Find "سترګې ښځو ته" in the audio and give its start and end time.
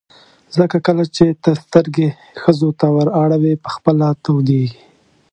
1.63-2.87